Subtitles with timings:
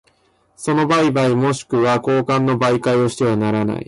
[0.55, 3.79] その売買若しくは交換の媒介をしてはならない。